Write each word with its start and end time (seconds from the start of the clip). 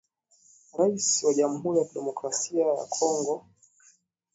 Raisi 0.77 1.25
wa 1.25 1.33
jamhuri 1.33 1.79
ya 1.79 1.85
kidemokrasia 1.85 2.65
ya 2.65 2.85
Kongo 2.85 3.45